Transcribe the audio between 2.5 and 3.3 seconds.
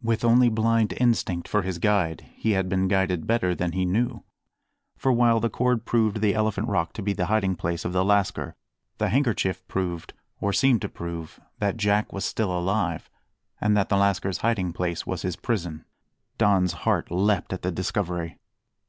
had been guided